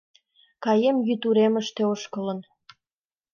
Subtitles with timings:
[0.63, 2.39] Каем йӱд уремыште ошкылын